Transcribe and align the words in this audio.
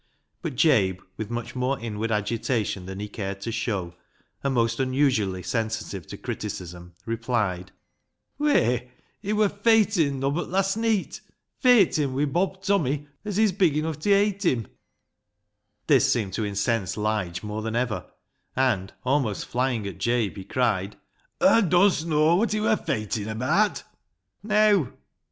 But 0.41 0.55
Jabe, 0.55 0.97
with 1.15 1.29
much 1.29 1.55
more 1.55 1.79
inward 1.79 2.11
agitation 2.11 2.87
than 2.87 2.99
he 2.99 3.07
cared 3.07 3.39
to 3.41 3.51
show, 3.51 3.93
and 4.43 4.51
most 4.55 4.79
unusually 4.79 5.43
sensitive 5.43 6.07
to 6.07 6.17
criticism, 6.17 6.95
replied 7.05 7.71
—"Whey, 8.39 8.89
he 9.21 9.31
wur 9.31 9.47
feightin' 9.47 10.19
nobbut 10.21 10.49
last 10.49 10.75
neet; 10.75 11.21
feightin' 11.61 12.15
wi' 12.15 12.25
Bob 12.25 12.63
Tommy 12.63 13.09
as 13.23 13.37
is 13.37 13.51
big 13.51 13.75
eneugh 13.77 14.01
ta 14.01 14.09
eight 14.09 14.43
[eat] 14.43 14.51
him," 14.51 14.67
This 15.85 16.11
seemed 16.11 16.33
to 16.33 16.45
incense 16.45 16.97
Lige 16.97 17.43
more 17.43 17.61
than 17.61 17.75
ever, 17.75 18.07
and, 18.55 18.91
almost 19.03 19.45
flying 19.45 19.85
at 19.85 19.99
Jabe, 19.99 20.33
he 20.35 20.43
cried 20.43 20.95
—"An' 21.41 21.69
dost 21.69 22.07
know 22.07 22.37
wot 22.37 22.53
he 22.53 22.59
wur 22.59 22.75
feightin' 22.75 23.27
abaat?"" 23.29 23.83
Neaw." 24.43 24.87